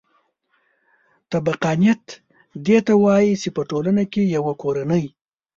[1.31, 2.03] طبقاتیت
[2.65, 5.03] دې ته وايي چې په ټولنه کې یوه کورنۍ